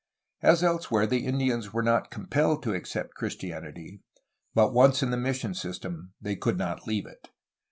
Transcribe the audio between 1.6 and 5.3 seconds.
were not compelled to accept Christianity, but once in the